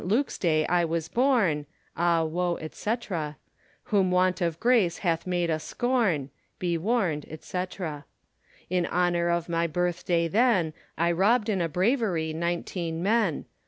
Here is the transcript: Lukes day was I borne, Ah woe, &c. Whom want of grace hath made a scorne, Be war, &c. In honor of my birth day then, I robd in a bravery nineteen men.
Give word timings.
Lukes 0.03 0.39
day 0.39 0.65
was 0.85 1.09
I 1.09 1.13
borne, 1.13 1.67
Ah 1.95 2.23
woe, 2.23 2.57
&c. 2.71 2.95
Whom 3.83 4.09
want 4.09 4.41
of 4.41 4.59
grace 4.59 4.97
hath 4.97 5.27
made 5.27 5.51
a 5.51 5.59
scorne, 5.59 6.31
Be 6.57 6.75
war, 6.75 7.15
&c. 7.39 7.65
In 8.71 8.87
honor 8.87 9.29
of 9.29 9.47
my 9.47 9.67
birth 9.67 10.03
day 10.03 10.27
then, 10.27 10.73
I 10.97 11.11
robd 11.11 11.49
in 11.49 11.61
a 11.61 11.69
bravery 11.69 12.33
nineteen 12.33 13.03
men. 13.03 13.45